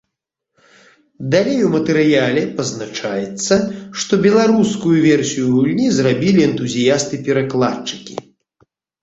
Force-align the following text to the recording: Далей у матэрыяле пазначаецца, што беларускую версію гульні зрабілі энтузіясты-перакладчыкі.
Далей 1.33 1.59
у 1.65 1.67
матэрыяле 1.75 2.43
пазначаецца, 2.61 3.55
што 4.05 4.13
беларускую 4.25 4.95
версію 5.09 5.45
гульні 5.53 5.87
зрабілі 6.01 6.41
энтузіясты-перакладчыкі. 6.49 8.15